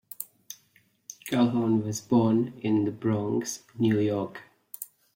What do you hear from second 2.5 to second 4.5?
in the Bronx, New York.